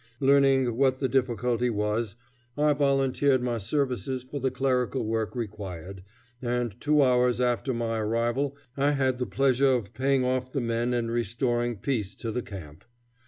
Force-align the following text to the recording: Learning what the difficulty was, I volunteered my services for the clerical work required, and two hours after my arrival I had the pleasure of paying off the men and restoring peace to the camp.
Learning 0.19 0.75
what 0.77 0.97
the 0.99 1.07
difficulty 1.07 1.69
was, 1.69 2.15
I 2.57 2.73
volunteered 2.73 3.43
my 3.43 3.59
services 3.59 4.23
for 4.23 4.39
the 4.39 4.49
clerical 4.49 5.05
work 5.05 5.35
required, 5.35 6.01
and 6.41 6.75
two 6.81 7.03
hours 7.03 7.39
after 7.39 7.71
my 7.71 7.99
arrival 7.99 8.57
I 8.75 8.93
had 8.93 9.19
the 9.19 9.27
pleasure 9.27 9.69
of 9.73 9.93
paying 9.93 10.25
off 10.25 10.51
the 10.51 10.59
men 10.59 10.95
and 10.95 11.11
restoring 11.11 11.77
peace 11.77 12.15
to 12.15 12.31
the 12.31 12.41
camp. 12.41 12.83